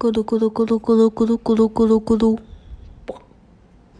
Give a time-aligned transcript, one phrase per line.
[0.00, 2.38] 咕噜咕噜咕噜咕噜咕噜咕噜咕噜咕噜。